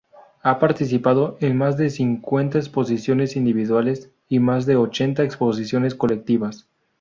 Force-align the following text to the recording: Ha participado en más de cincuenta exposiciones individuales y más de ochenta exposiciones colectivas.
Ha 0.41 0.57
participado 0.57 1.37
en 1.41 1.55
más 1.59 1.77
de 1.77 1.91
cincuenta 1.91 2.57
exposiciones 2.57 3.35
individuales 3.35 4.09
y 4.29 4.39
más 4.39 4.65
de 4.65 4.75
ochenta 4.75 5.21
exposiciones 5.23 5.93
colectivas. 5.93 6.67